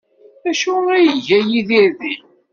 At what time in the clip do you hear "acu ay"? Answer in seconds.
0.51-1.05